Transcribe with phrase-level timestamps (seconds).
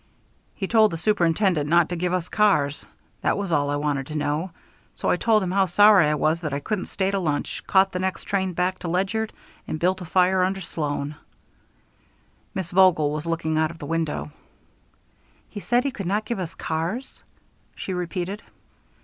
[0.55, 2.87] He told the superintendent not to give us cars.
[3.21, 4.49] That was all I wanted to know.
[4.95, 7.91] So I told him how sorry I was that I couldn't stay to lunch, caught
[7.91, 9.31] the next train back to Ledyard,
[9.67, 11.17] and built a fire under Sloan."
[12.55, 14.31] Miss Vogel was looking out of the window.
[15.49, 17.21] "He said he could not give us cars?"
[17.75, 18.41] she repeated.